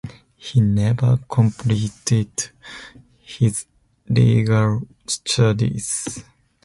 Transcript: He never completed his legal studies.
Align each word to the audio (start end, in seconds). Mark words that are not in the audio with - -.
He 0.35 0.61
never 0.61 1.19
completed 1.29 2.49
his 3.19 3.67
legal 4.09 4.81
studies. 5.05 6.23